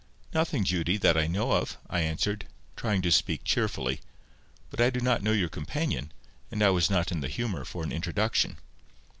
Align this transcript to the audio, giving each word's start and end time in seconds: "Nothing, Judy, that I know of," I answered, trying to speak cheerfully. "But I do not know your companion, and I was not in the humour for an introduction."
"Nothing, 0.33 0.63
Judy, 0.63 0.97
that 0.97 1.15
I 1.15 1.27
know 1.27 1.51
of," 1.51 1.77
I 1.87 1.99
answered, 1.99 2.47
trying 2.75 3.03
to 3.03 3.11
speak 3.11 3.43
cheerfully. 3.43 4.01
"But 4.71 4.81
I 4.81 4.89
do 4.89 4.99
not 4.99 5.21
know 5.21 5.31
your 5.31 5.47
companion, 5.47 6.11
and 6.49 6.63
I 6.63 6.71
was 6.71 6.89
not 6.89 7.11
in 7.11 7.19
the 7.21 7.27
humour 7.29 7.65
for 7.65 7.83
an 7.83 7.91
introduction." 7.91 8.57